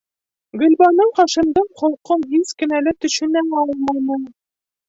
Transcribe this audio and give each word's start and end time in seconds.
Гөлбаныу 0.61 1.11
Хашимдың 1.19 1.67
холҡон 1.81 2.25
һис 2.31 2.57
кенә 2.63 2.81
лә 2.87 2.97
төшөнә 3.07 3.47
алманы. 3.67 4.19